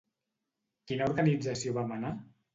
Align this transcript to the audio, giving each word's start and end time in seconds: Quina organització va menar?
Quina 0.93 1.11
organització 1.11 1.77
va 1.79 1.87
menar? 1.95 2.15